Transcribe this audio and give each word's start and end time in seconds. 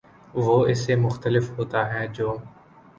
وہ 0.35 0.55
اس 0.67 0.79
سے 0.85 0.95
مختلف 0.97 1.51
ہوتا 1.57 1.81
ہے 1.93 2.05
جو 2.13 2.35